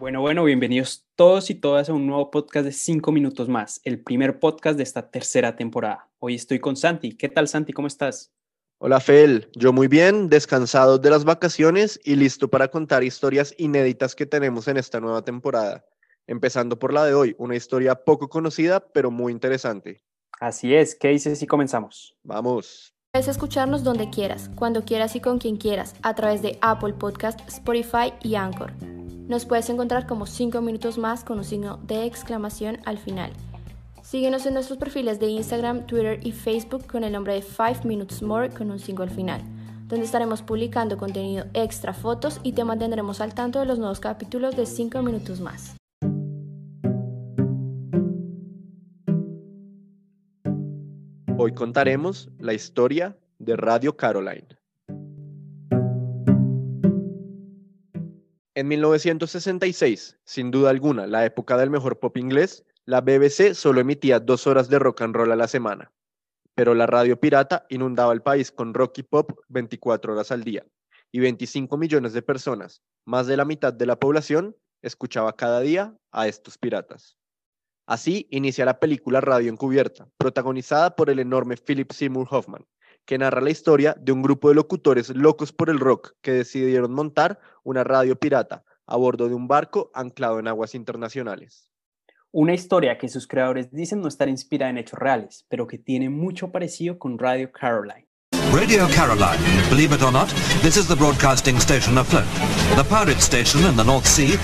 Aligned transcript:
Bueno, 0.00 0.22
bueno, 0.22 0.44
bienvenidos 0.44 1.04
todos 1.14 1.50
y 1.50 1.54
todas 1.54 1.90
a 1.90 1.92
un 1.92 2.06
nuevo 2.06 2.30
podcast 2.30 2.64
de 2.64 2.72
5 2.72 3.12
minutos 3.12 3.50
más, 3.50 3.82
el 3.84 4.00
primer 4.00 4.38
podcast 4.38 4.78
de 4.78 4.82
esta 4.82 5.10
tercera 5.10 5.56
temporada. 5.56 6.08
Hoy 6.20 6.36
estoy 6.36 6.58
con 6.58 6.74
Santi. 6.74 7.18
¿Qué 7.18 7.28
tal, 7.28 7.48
Santi? 7.48 7.74
¿Cómo 7.74 7.86
estás? 7.86 8.32
Hola, 8.78 8.98
Fel. 9.00 9.50
Yo 9.54 9.74
muy 9.74 9.88
bien, 9.88 10.30
descansado 10.30 10.96
de 10.96 11.10
las 11.10 11.26
vacaciones 11.26 12.00
y 12.02 12.16
listo 12.16 12.48
para 12.48 12.68
contar 12.68 13.04
historias 13.04 13.54
inéditas 13.58 14.14
que 14.14 14.24
tenemos 14.24 14.68
en 14.68 14.78
esta 14.78 15.00
nueva 15.00 15.22
temporada. 15.22 15.84
Empezando 16.26 16.78
por 16.78 16.94
la 16.94 17.04
de 17.04 17.12
hoy, 17.12 17.36
una 17.36 17.54
historia 17.54 17.94
poco 17.94 18.30
conocida, 18.30 18.80
pero 18.80 19.10
muy 19.10 19.32
interesante. 19.32 20.02
Así 20.40 20.74
es. 20.74 20.94
¿Qué 20.94 21.08
dices 21.08 21.38
si 21.38 21.46
comenzamos? 21.46 22.16
Vamos. 22.22 22.94
Puedes 23.12 23.28
escucharnos 23.28 23.84
donde 23.84 24.08
quieras, 24.08 24.50
cuando 24.54 24.82
quieras 24.82 25.14
y 25.14 25.20
con 25.20 25.38
quien 25.38 25.58
quieras, 25.58 25.94
a 26.00 26.14
través 26.14 26.40
de 26.40 26.56
Apple 26.62 26.94
Podcast, 26.94 27.46
Spotify 27.48 28.14
y 28.22 28.36
Anchor. 28.36 28.72
Nos 29.30 29.46
puedes 29.46 29.70
encontrar 29.70 30.08
como 30.08 30.26
5 30.26 30.60
minutos 30.60 30.98
más 30.98 31.22
con 31.22 31.38
un 31.38 31.44
signo 31.44 31.76
de 31.84 32.04
exclamación 32.04 32.78
al 32.84 32.98
final. 32.98 33.30
Síguenos 34.02 34.44
en 34.44 34.54
nuestros 34.54 34.76
perfiles 34.76 35.20
de 35.20 35.28
Instagram, 35.28 35.86
Twitter 35.86 36.18
y 36.26 36.32
Facebook 36.32 36.88
con 36.88 37.04
el 37.04 37.12
nombre 37.12 37.34
de 37.34 37.42
5 37.42 37.84
Minutes 37.84 38.22
More 38.22 38.50
con 38.50 38.72
un 38.72 38.80
signo 38.80 39.04
al 39.04 39.10
final, 39.10 39.40
donde 39.86 40.04
estaremos 40.04 40.42
publicando 40.42 40.98
contenido 40.98 41.44
extra, 41.54 41.94
fotos 41.94 42.40
y 42.42 42.54
te 42.54 42.64
mantendremos 42.64 43.20
al 43.20 43.32
tanto 43.32 43.60
de 43.60 43.66
los 43.66 43.78
nuevos 43.78 44.00
capítulos 44.00 44.56
de 44.56 44.66
5 44.66 45.00
minutos 45.00 45.38
más. 45.38 45.76
Hoy 51.38 51.54
contaremos 51.54 52.30
la 52.40 52.52
historia 52.52 53.16
de 53.38 53.54
Radio 53.54 53.96
Caroline. 53.96 54.59
En 58.60 58.68
1966, 58.68 60.18
sin 60.22 60.50
duda 60.50 60.68
alguna, 60.68 61.06
la 61.06 61.24
época 61.24 61.56
del 61.56 61.70
mejor 61.70 61.98
pop 61.98 62.18
inglés, 62.18 62.66
la 62.84 63.00
BBC 63.00 63.54
solo 63.54 63.80
emitía 63.80 64.20
dos 64.20 64.46
horas 64.46 64.68
de 64.68 64.78
rock 64.78 65.00
and 65.00 65.16
roll 65.16 65.32
a 65.32 65.36
la 65.36 65.48
semana, 65.48 65.94
pero 66.54 66.74
la 66.74 66.84
radio 66.84 67.18
pirata 67.18 67.64
inundaba 67.70 68.12
el 68.12 68.20
país 68.20 68.52
con 68.52 68.74
rock 68.74 68.98
y 68.98 69.02
pop 69.02 69.32
24 69.48 70.12
horas 70.12 70.30
al 70.30 70.44
día, 70.44 70.66
y 71.10 71.20
25 71.20 71.78
millones 71.78 72.12
de 72.12 72.20
personas, 72.20 72.82
más 73.06 73.26
de 73.26 73.38
la 73.38 73.46
mitad 73.46 73.72
de 73.72 73.86
la 73.86 73.98
población, 73.98 74.54
escuchaba 74.82 75.36
cada 75.36 75.60
día 75.60 75.96
a 76.12 76.28
estos 76.28 76.58
piratas. 76.58 77.16
Así 77.86 78.28
inicia 78.30 78.66
la 78.66 78.78
película 78.78 79.22
Radio 79.22 79.50
Encubierta, 79.50 80.06
protagonizada 80.18 80.96
por 80.96 81.08
el 81.08 81.18
enorme 81.18 81.56
Philip 81.56 81.90
Seymour 81.92 82.28
Hoffman, 82.30 82.66
que 83.10 83.18
narra 83.18 83.40
la 83.40 83.50
historia 83.50 83.96
de 84.00 84.12
un 84.12 84.22
grupo 84.22 84.50
de 84.50 84.54
locutores 84.54 85.08
locos 85.10 85.52
por 85.52 85.68
el 85.68 85.80
rock 85.80 86.12
que 86.22 86.30
decidieron 86.30 86.92
montar 86.92 87.40
una 87.64 87.82
radio 87.82 88.14
pirata 88.14 88.62
a 88.86 88.96
bordo 88.96 89.28
de 89.28 89.34
un 89.34 89.48
barco 89.48 89.90
anclado 89.94 90.38
en 90.38 90.46
aguas 90.46 90.76
internacionales. 90.76 91.72
Una 92.30 92.54
historia 92.54 92.98
que 92.98 93.08
sus 93.08 93.26
creadores 93.26 93.72
dicen 93.72 94.00
no 94.00 94.06
estar 94.06 94.28
inspirada 94.28 94.70
en 94.70 94.78
hechos 94.78 94.96
reales, 94.96 95.44
pero 95.48 95.66
que 95.66 95.76
tiene 95.76 96.08
mucho 96.08 96.52
parecido 96.52 97.00
con 97.00 97.18
Radio 97.18 97.50
Caroline. 97.50 98.06
Radio 98.52 98.86
Caroline, 98.94 99.42
believe 99.68 99.92
it 99.92 100.02
or 100.02 100.12
not, 100.12 100.28
this 100.62 100.76
is 100.76 100.86
the 100.86 100.94
broadcasting 100.94 101.56
station 101.56 101.98
afloat. 101.98 102.26
The 102.76 102.84
pirate 102.84 103.20
station 103.20 103.68
in 103.68 103.76
the 103.76 103.82
North 103.82 104.06
Sea. 104.06 104.38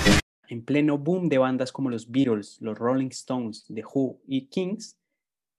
En 0.49 0.65
pleno 0.65 0.97
boom 0.97 1.29
de 1.29 1.37
bandas 1.37 1.71
como 1.71 1.89
los 1.89 2.11
Beatles, 2.11 2.57
los 2.59 2.77
Rolling 2.77 3.11
Stones, 3.11 3.63
The 3.73 3.85
Who 3.93 4.19
y 4.27 4.49
Kings, 4.49 4.97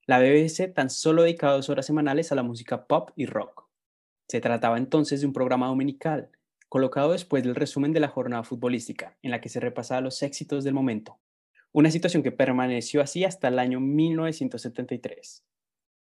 la 0.09 0.21
BBC 0.21 0.73
tan 0.73 0.89
solo 0.89 1.23
dedicaba 1.23 1.53
dos 1.53 1.69
horas 1.69 1.85
semanales 1.85 2.33
a 2.33 2.35
la 2.35 2.43
música 2.43 2.87
pop 2.87 3.11
y 3.15 3.27
rock. 3.27 3.69
Se 4.27 4.41
trataba 4.41 4.79
entonces 4.79 5.21
de 5.21 5.27
un 5.27 5.35
programa 5.35 5.67
dominical, 5.67 6.31
colocado 6.71 7.13
después 7.13 7.45
del 7.45 7.55
resumen 7.55 7.93
de 7.93 8.01
la 8.01 8.09
jornada 8.09 8.43
futbolística, 8.43 9.19
en 9.21 9.31
la 9.31 9.43
que 9.43 9.51
se 9.51 9.61
repasaba 9.61 10.01
los 10.01 10.23
éxitos 10.23 10.65
del 10.65 10.73
momento. 10.73 11.19
Una 11.73 11.91
situación 11.91 12.23
que 12.23 12.33
permaneció 12.33 13.03
así 13.03 13.25
hasta 13.25 13.49
el 13.49 13.59
año 13.59 13.81
1973. 13.81 15.45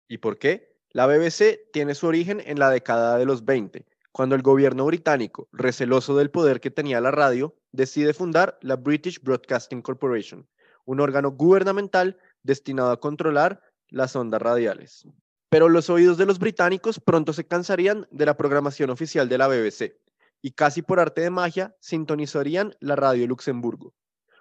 ¿Y 0.08 0.18
por 0.18 0.38
qué? 0.38 0.76
La 0.90 1.06
BBC 1.06 1.70
tiene 1.72 1.94
su 1.94 2.06
origen 2.06 2.42
en 2.44 2.58
la 2.58 2.68
década 2.68 3.16
de 3.16 3.24
los 3.24 3.46
20, 3.46 3.86
cuando 4.12 4.34
el 4.34 4.42
gobierno 4.42 4.84
británico, 4.84 5.48
receloso 5.50 6.14
del 6.14 6.30
poder 6.30 6.60
que 6.60 6.70
tenía 6.70 7.00
la 7.00 7.10
radio, 7.10 7.56
decide 7.72 8.12
fundar 8.12 8.58
la 8.60 8.76
British 8.76 9.22
Broadcasting 9.22 9.80
Corporation, 9.80 10.46
un 10.84 11.00
órgano 11.00 11.30
gubernamental 11.30 12.18
destinado 12.42 12.90
a 12.90 13.00
controlar 13.00 13.62
las 13.94 14.16
ondas 14.16 14.42
radiales. 14.42 15.06
Pero 15.48 15.68
los 15.68 15.88
oídos 15.88 16.18
de 16.18 16.26
los 16.26 16.40
británicos 16.40 16.98
pronto 16.98 17.32
se 17.32 17.46
cansarían 17.46 18.08
de 18.10 18.26
la 18.26 18.36
programación 18.36 18.90
oficial 18.90 19.28
de 19.28 19.38
la 19.38 19.46
BBC 19.46 19.96
y 20.42 20.50
casi 20.50 20.82
por 20.82 20.98
arte 20.98 21.20
de 21.20 21.30
magia 21.30 21.76
sintonizarían 21.80 22.74
la 22.80 22.96
Radio 22.96 23.26
Luxemburgo, 23.28 23.94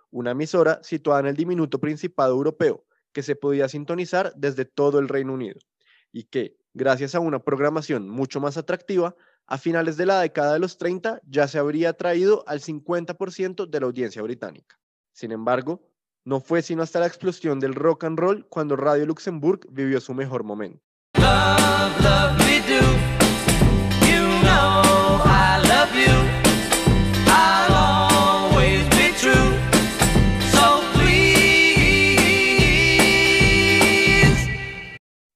una 0.09 0.31
emisora 0.31 0.79
situada 0.83 1.19
en 1.19 1.27
el 1.27 1.35
diminuto 1.35 1.79
Principado 1.79 2.33
Europeo 2.33 2.83
que 3.11 3.21
se 3.21 3.35
podía 3.35 3.69
sintonizar 3.69 4.33
desde 4.35 4.65
todo 4.65 4.97
el 4.97 5.07
Reino 5.07 5.33
Unido 5.33 5.59
y 6.11 6.23
que, 6.23 6.57
gracias 6.73 7.13
a 7.13 7.19
una 7.19 7.39
programación 7.39 8.09
mucho 8.09 8.39
más 8.39 8.57
atractiva, 8.57 9.15
a 9.45 9.59
finales 9.59 9.97
de 9.97 10.07
la 10.07 10.21
década 10.21 10.53
de 10.53 10.59
los 10.59 10.79
30 10.79 11.21
ya 11.27 11.47
se 11.47 11.59
habría 11.59 11.89
atraído 11.89 12.43
al 12.47 12.59
50% 12.59 13.67
de 13.67 13.79
la 13.79 13.85
audiencia 13.85 14.23
británica. 14.23 14.79
Sin 15.11 15.31
embargo, 15.31 15.92
no 16.25 16.39
fue 16.39 16.61
sino 16.61 16.83
hasta 16.83 16.99
la 16.99 17.07
explosión 17.07 17.59
del 17.59 17.75
rock 17.75 18.05
and 18.05 18.17
roll 18.17 18.45
cuando 18.47 18.75
Radio 18.75 19.05
Luxemburg 19.05 19.67
vivió 19.69 19.99
su 19.99 20.13
mejor 20.13 20.43
momento. 20.43 20.79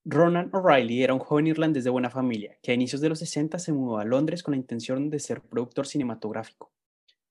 Ronan 0.10 0.50
O'Reilly 0.52 1.04
era 1.04 1.14
un 1.14 1.20
joven 1.20 1.48
irlandés 1.48 1.84
de 1.84 1.90
buena 1.90 2.10
familia 2.10 2.58
que 2.64 2.72
a 2.72 2.74
inicios 2.74 3.02
de 3.02 3.10
los 3.10 3.20
60 3.20 3.60
se 3.60 3.72
mudó 3.72 4.00
a 4.00 4.06
Londres 4.06 4.42
con 4.42 4.54
la 4.54 4.58
intención 4.58 5.10
de 5.10 5.20
ser 5.20 5.42
productor 5.42 5.86
cinematográfico. 5.86 6.72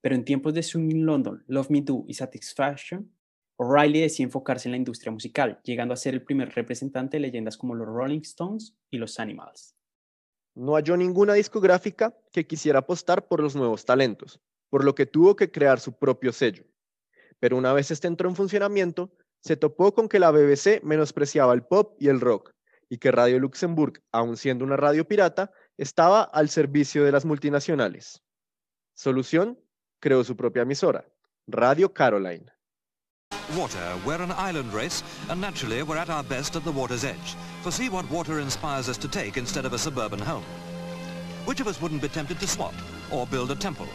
Pero 0.00 0.14
en 0.14 0.24
tiempos 0.24 0.54
de 0.54 0.62
Swing 0.62 1.04
London, 1.04 1.42
Love 1.48 1.70
Me 1.70 1.80
Do 1.80 2.04
y 2.06 2.14
Satisfaction, 2.14 3.10
O'Reilly 3.58 4.02
decide 4.02 4.24
enfocarse 4.24 4.68
en 4.68 4.72
la 4.72 4.76
industria 4.76 5.10
musical, 5.10 5.60
llegando 5.64 5.94
a 5.94 5.96
ser 5.96 6.14
el 6.14 6.22
primer 6.22 6.54
representante 6.54 7.16
de 7.16 7.22
leyendas 7.22 7.56
como 7.56 7.74
los 7.74 7.86
Rolling 7.86 8.20
Stones 8.20 8.76
y 8.90 8.98
los 8.98 9.18
Animals. 9.18 9.74
No 10.54 10.74
halló 10.74 10.96
ninguna 10.96 11.34
discográfica 11.34 12.14
que 12.32 12.46
quisiera 12.46 12.80
apostar 12.80 13.28
por 13.28 13.40
los 13.40 13.56
nuevos 13.56 13.84
talentos, 13.84 14.40
por 14.68 14.84
lo 14.84 14.94
que 14.94 15.06
tuvo 15.06 15.36
que 15.36 15.50
crear 15.50 15.80
su 15.80 15.92
propio 15.98 16.32
sello. 16.32 16.64
Pero 17.40 17.56
una 17.56 17.72
vez 17.72 17.90
este 17.90 18.08
entró 18.08 18.28
en 18.28 18.36
funcionamiento, 18.36 19.12
se 19.40 19.56
topó 19.56 19.94
con 19.94 20.08
que 20.08 20.18
la 20.18 20.30
BBC 20.30 20.82
menospreciaba 20.82 21.54
el 21.54 21.62
pop 21.62 21.96
y 21.98 22.08
el 22.08 22.20
rock, 22.20 22.52
y 22.88 22.98
que 22.98 23.10
Radio 23.10 23.38
Luxemburg, 23.38 24.02
aun 24.12 24.36
siendo 24.36 24.64
una 24.64 24.76
radio 24.76 25.06
pirata, 25.06 25.50
estaba 25.76 26.22
al 26.22 26.48
servicio 26.48 27.04
de 27.04 27.12
las 27.12 27.24
multinacionales. 27.24 28.22
Solución, 28.94 29.58
creó 30.00 30.24
su 30.24 30.36
propia 30.36 30.62
emisora, 30.62 31.06
Radio 31.46 31.92
Caroline. 31.92 32.55
Water, 33.54 33.96
we're 34.04 34.20
an 34.20 34.32
island 34.32 34.72
race, 34.72 35.04
and 35.30 35.40
naturally 35.40 35.84
we're 35.84 35.96
at 35.96 36.10
our 36.10 36.24
best 36.24 36.56
at 36.56 36.64
the 36.64 36.72
water's 36.72 37.04
edge. 37.04 37.36
For 37.62 37.70
see 37.70 37.88
what 37.88 38.10
water 38.10 38.40
inspires 38.40 38.88
us 38.88 38.98
to 38.98 39.06
take 39.06 39.36
instead 39.36 39.64
of 39.64 39.72
a 39.72 39.78
suburban 39.78 40.18
home. 40.18 40.42
Which 41.44 41.60
of 41.60 41.68
us 41.68 41.80
wouldn't 41.80 42.02
be 42.02 42.08
tempted 42.08 42.40
to 42.40 42.48
swap, 42.48 42.74
or 43.12 43.24
build 43.24 43.52
a 43.52 43.54
temple? 43.54 43.86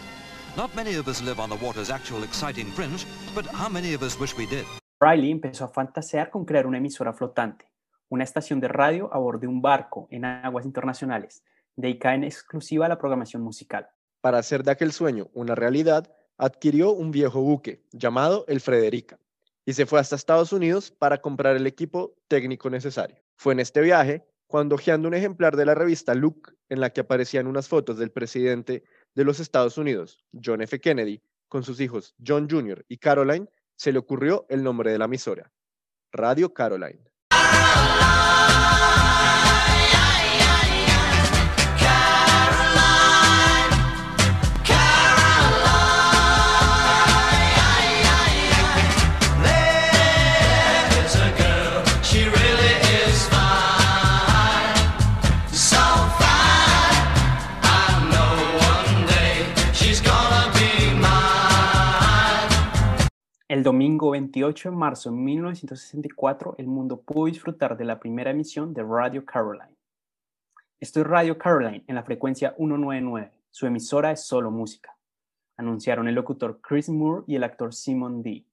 Not 0.56 0.74
many 0.74 0.96
of 0.96 1.10
us 1.10 1.22
live 1.22 1.42
on 1.42 1.50
the 1.50 1.58
water's 1.58 1.90
actual 1.90 2.24
exciting 2.24 2.72
fringe, 2.72 3.06
but 3.36 3.46
how 3.46 3.68
many 3.68 3.94
of 3.94 4.04
us 4.04 4.18
wish 4.18 4.38
we 4.38 4.46
did? 4.46 4.66
Riley 5.02 5.32
empezó 5.32 5.66
a 5.66 5.68
fantasear 5.68 6.30
con 6.30 6.46
crear 6.46 6.66
una 6.66 6.78
emisora 6.78 7.12
flotante, 7.12 7.66
una 8.08 8.24
estación 8.24 8.62
de 8.62 8.70
radio 8.70 9.14
a 9.14 9.18
bordo 9.18 9.40
de 9.42 9.48
un 9.48 9.62
barco 9.62 10.08
en 10.12 10.24
aguas 10.24 10.66
internacionales, 10.66 11.44
dedicada 11.76 12.16
en 12.16 12.24
exclusiva 12.24 12.86
a 12.86 12.90
la 12.90 12.98
programación 12.98 13.42
musical. 13.42 13.90
Para 14.22 14.38
hacer 14.38 14.64
de 14.64 14.72
aquel 14.72 14.94
sueño 14.94 15.30
una 15.34 15.56
realidad, 15.56 16.10
adquirió 16.38 16.92
un 16.92 17.12
viejo 17.12 17.42
buque 17.42 17.84
llamado 17.92 18.46
el 18.48 18.62
Frederica 18.62 19.20
y 19.66 19.74
se 19.74 19.86
fue 19.86 20.00
hasta 20.00 20.16
Estados 20.16 20.54
Unidos 20.54 20.92
para 20.92 21.22
comprar 21.22 21.56
el 21.56 21.68
equipo 21.68 22.16
técnico 22.28 22.70
necesario. 22.70 23.18
Fue 23.36 23.54
en 23.54 23.60
este 23.60 23.82
viaje 23.82 24.26
cuando 24.48 24.76
hojeando 24.76 25.08
un 25.08 25.14
ejemplar 25.14 25.56
de 25.56 25.66
la 25.66 25.76
revista 25.76 26.14
Look, 26.14 26.54
en 26.68 26.82
la 26.82 26.90
que 26.90 27.02
aparecían 27.02 27.48
unas 27.48 27.70
fotos 27.70 27.98
del 27.98 28.12
presidente 28.12 28.84
de 29.16 29.24
los 29.24 29.40
Estados 29.40 29.78
Unidos, 29.78 30.20
John 30.34 30.62
F. 30.62 30.80
Kennedy, 30.80 31.22
con 31.48 31.64
sus 31.64 31.80
hijos 31.80 32.16
John 32.26 32.50
Jr. 32.50 32.86
y 32.88 32.98
Caroline, 32.98 33.48
se 33.76 33.92
le 33.92 34.00
ocurrió 34.00 34.46
el 34.50 34.64
nombre 34.64 34.92
de 34.92 34.98
la 34.98 35.06
emisora, 35.06 35.52
Radio 36.12 36.54
Caroline. 36.54 37.12
El 63.52 63.64
domingo 63.64 64.12
28 64.12 64.70
de 64.70 64.76
marzo 64.78 65.10
de 65.10 65.18
1964, 65.18 66.56
el 66.58 66.68
mundo 66.68 67.02
pudo 67.02 67.26
disfrutar 67.26 67.76
de 67.76 67.84
la 67.84 68.00
primera 68.00 68.32
emisión 68.32 68.74
de 68.74 68.82
Radio 68.82 69.26
Caroline. 69.26 69.76
Esto 70.80 71.02
es 71.02 71.08
Radio 71.08 71.38
Caroline 71.38 71.84
en 71.86 71.96
la 71.96 72.04
frecuencia 72.04 72.56
199. 72.56 73.30
Su 73.50 73.68
emisora 73.68 74.14
es 74.14 74.22
solo 74.22 74.52
música. 74.52 74.96
Anunciaron 75.58 76.08
el 76.08 76.16
locutor 76.16 76.62
Chris 76.62 76.88
Moore 76.88 77.26
y 77.28 77.36
el 77.36 77.44
actor 77.44 77.74
Simon 77.74 78.24
D. 78.24 78.46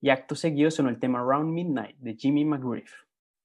Y 0.00 0.10
acto 0.10 0.36
seguido 0.36 0.70
sonó 0.70 0.88
el 0.88 1.00
tema 1.00 1.18
Round 1.18 1.52
Midnight 1.52 1.96
de 1.96 2.14
Jimmy 2.14 2.44
McGriff. 2.44 2.92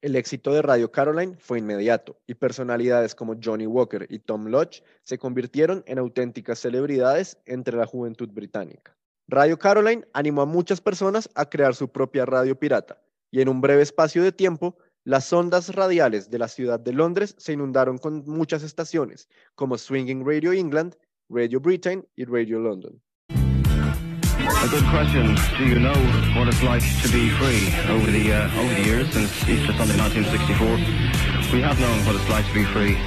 El 0.01 0.15
éxito 0.15 0.53
de 0.53 0.61
Radio 0.61 0.91
Caroline 0.91 1.38
fue 1.39 1.57
inmediato 1.57 2.19
y 2.27 2.35
personalidades 2.35 3.15
como 3.15 3.35
Johnny 3.44 3.65
Walker 3.65 4.06
y 4.11 4.19
Tom 4.19 4.45
Lodge 4.45 4.83
se 5.01 5.17
convirtieron 5.17 5.83
en 5.88 5.97
auténticas 5.97 6.59
celebridades 6.59 7.41
entre 7.47 7.77
la 7.77 7.88
juventud 7.88 8.29
británica. 8.29 8.95
Radio 9.31 9.60
Caroline 9.60 10.08
animó 10.14 10.42
a 10.42 10.48
muchas 10.48 10.81
personas 10.81 11.30
a 11.36 11.46
crear 11.48 11.76
su 11.76 11.88
propia 11.88 12.26
radio 12.26 12.58
pirata 12.58 13.00
y 13.30 13.42
en 13.42 13.50
un 13.50 13.62
breve 13.62 13.84
espacio 13.84 14.24
de 14.24 14.31
tiempo, 14.31 14.76
las 15.04 15.31
ondas 15.31 15.70
radiales 15.76 16.31
de 16.31 16.40
la 16.40 16.48
ciudad 16.48 16.80
de 16.80 16.94
Londres 16.94 17.36
se 17.38 17.54
inundaron 17.54 18.00
con 18.00 18.24
muchas 18.26 18.64
estaciones 18.64 19.30
como 19.54 19.78
Swinging 19.78 20.26
Radio 20.26 20.52
England, 20.52 20.96
Radio 21.30 21.60
Britain 21.60 22.08
y 22.16 22.26
Radio 22.26 22.60
London. 22.60 23.00
A 23.30 24.68
good 24.68 24.84
question. 24.90 25.36
Do 25.60 25.66
you 25.66 25.80
know 25.80 25.94
what 26.36 26.48
it's 26.48 26.64
like 26.64 26.84
to 27.04 27.10
be 27.14 27.30
free 27.38 27.70
over 27.88 28.12
the 28.12 28.34
uh, 28.34 28.50
over 28.60 28.74
the 28.74 28.84
years 28.84 29.08
since 29.14 29.30
Easter 29.48 29.74
Sunday 29.78 29.96
1964? 29.96 31.54
We 31.54 31.62
have 31.62 31.80
known 31.80 32.04
what 32.04 32.16
it's 32.16 32.30
like 32.30 32.48
to 32.48 32.54
be 32.54 32.66
free, 32.66 32.98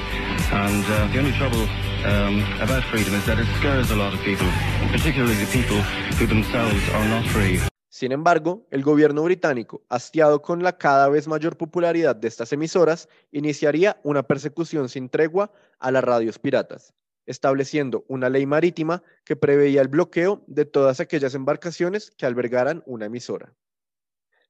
and 0.53 0.85
uh, 0.85 1.09
the 1.13 1.19
only 1.19 1.33
trouble 1.33 1.65
um, 2.05 2.45
about 2.61 2.85
freedom 2.85 3.15
is 3.15 3.25
that 3.25 3.39
it 3.39 3.47
scares 3.59 3.91
a 3.91 3.97
lot 3.97 4.13
of 4.13 4.21
people, 4.21 4.47
particularly 4.91 5.35
the 5.35 5.51
people 5.51 5.81
who 6.19 6.27
themselves 6.27 6.83
are 6.91 7.09
not 7.09 7.25
free. 7.27 7.59
Sin 7.89 8.13
embargo, 8.13 8.67
el 8.71 8.83
gobierno 8.83 9.23
británico, 9.23 9.83
hastiado 9.89 10.43
con 10.43 10.63
la 10.63 10.77
cada 10.77 11.09
vez 11.09 11.29
mayor 11.29 11.57
popularidad 11.57 12.17
de 12.17 12.29
estas 12.29 12.53
emisoras, 12.53 13.09
iniciaría 13.31 14.01
una 14.03 14.23
persecución 14.23 14.89
sin 14.89 15.09
tregua 15.09 15.53
a 15.79 15.91
las 15.91 16.03
radios 16.03 16.39
piratas, 16.39 16.95
estableciendo 17.27 18.05
una 18.09 18.29
ley 18.29 18.47
marítima 18.47 19.03
que 19.25 19.37
preveía 19.37 19.83
el 19.83 19.89
bloqueo 19.89 20.43
de 20.47 20.65
todas 20.65 21.01
aquellas 21.01 21.35
embarcaciones 21.35 22.11
que 22.11 22.27
albergaran 22.27 22.83
una 22.87 23.07
emisora. 23.07 23.55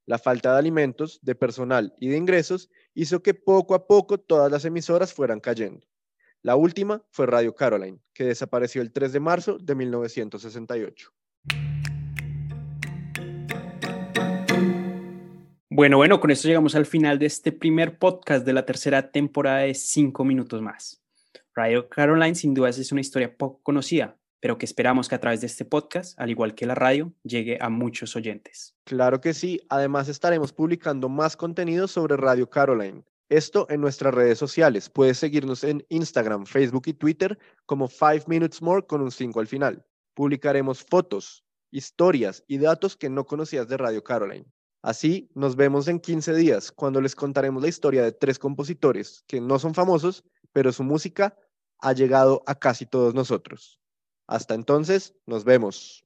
La 0.06 0.18
falta 0.18 0.52
de 0.52 0.58
alimentos, 0.58 1.20
de 1.22 1.34
personal 1.34 1.94
y 1.98 2.08
de 2.08 2.16
ingresos 2.16 2.70
hizo 2.94 3.22
que 3.22 3.34
poco 3.34 3.74
a 3.74 3.86
poco 3.86 4.18
todas 4.18 4.50
las 4.50 4.64
emisoras 4.64 5.12
fueran 5.12 5.38
cayendo. 5.40 5.86
La 6.44 6.56
última 6.56 7.04
fue 7.12 7.26
Radio 7.26 7.54
Caroline, 7.54 8.00
que 8.12 8.24
desapareció 8.24 8.82
el 8.82 8.90
3 8.90 9.12
de 9.12 9.20
marzo 9.20 9.58
de 9.58 9.76
1968. 9.76 11.12
Bueno, 15.70 15.98
bueno, 15.98 16.18
con 16.18 16.32
esto 16.32 16.48
llegamos 16.48 16.74
al 16.74 16.84
final 16.84 17.20
de 17.20 17.26
este 17.26 17.52
primer 17.52 17.96
podcast 17.96 18.44
de 18.44 18.52
la 18.54 18.66
tercera 18.66 19.12
temporada 19.12 19.58
de 19.58 19.74
5 19.74 20.24
minutos 20.24 20.60
más. 20.60 21.00
Radio 21.54 21.88
Caroline 21.88 22.34
sin 22.34 22.54
duda 22.54 22.70
es 22.70 22.90
una 22.90 23.00
historia 23.00 23.36
poco 23.36 23.60
conocida, 23.62 24.18
pero 24.40 24.58
que 24.58 24.66
esperamos 24.66 25.08
que 25.08 25.14
a 25.14 25.20
través 25.20 25.42
de 25.42 25.46
este 25.46 25.64
podcast, 25.64 26.18
al 26.18 26.30
igual 26.30 26.56
que 26.56 26.66
la 26.66 26.74
radio, 26.74 27.12
llegue 27.22 27.58
a 27.60 27.68
muchos 27.68 28.16
oyentes. 28.16 28.74
Claro 28.82 29.20
que 29.20 29.32
sí, 29.32 29.60
además 29.68 30.08
estaremos 30.08 30.52
publicando 30.52 31.08
más 31.08 31.36
contenido 31.36 31.86
sobre 31.86 32.16
Radio 32.16 32.50
Caroline. 32.50 33.04
Esto 33.32 33.66
en 33.70 33.80
nuestras 33.80 34.12
redes 34.12 34.36
sociales. 34.36 34.90
Puedes 34.90 35.16
seguirnos 35.16 35.64
en 35.64 35.86
Instagram, 35.88 36.44
Facebook 36.44 36.82
y 36.84 36.92
Twitter 36.92 37.38
como 37.64 37.88
5 37.88 38.26
Minutes 38.26 38.60
More 38.60 38.86
con 38.86 39.00
un 39.00 39.10
5 39.10 39.40
al 39.40 39.46
final. 39.46 39.86
Publicaremos 40.12 40.84
fotos, 40.84 41.42
historias 41.70 42.44
y 42.46 42.58
datos 42.58 42.94
que 42.94 43.08
no 43.08 43.24
conocías 43.24 43.68
de 43.68 43.78
Radio 43.78 44.04
Caroline. 44.04 44.44
Así, 44.82 45.30
nos 45.34 45.56
vemos 45.56 45.88
en 45.88 45.98
15 45.98 46.34
días 46.34 46.70
cuando 46.72 47.00
les 47.00 47.14
contaremos 47.14 47.62
la 47.62 47.70
historia 47.70 48.02
de 48.02 48.12
tres 48.12 48.38
compositores 48.38 49.24
que 49.26 49.40
no 49.40 49.58
son 49.58 49.72
famosos, 49.72 50.24
pero 50.52 50.70
su 50.70 50.84
música 50.84 51.34
ha 51.78 51.94
llegado 51.94 52.42
a 52.46 52.54
casi 52.54 52.84
todos 52.84 53.14
nosotros. 53.14 53.80
Hasta 54.26 54.52
entonces, 54.52 55.14
nos 55.24 55.44
vemos. 55.44 56.04